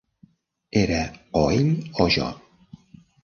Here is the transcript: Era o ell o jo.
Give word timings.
Era 0.83 1.01
o 1.43 1.45
ell 1.59 1.69
o 2.05 2.09
jo. 2.17 2.31